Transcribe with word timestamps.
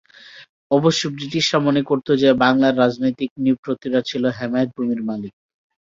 অবশ্য 0.71 1.01
ব্রিটিশরা 1.15 1.59
মনে 1.67 1.81
করত 1.89 2.07
যে 2.21 2.29
বাংলার 2.43 2.73
রাজনৈতিক 2.77 3.29
নৃপতিরা 3.37 3.99
ছিল 4.09 4.23
নেহায়েত 4.29 4.69
ভূমির 4.75 5.01
মালিক। 5.03 5.33